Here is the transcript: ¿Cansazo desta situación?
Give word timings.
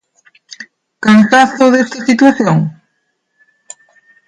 ¿Cansazo 1.05 1.65
desta 1.73 1.99
situación? 2.09 2.57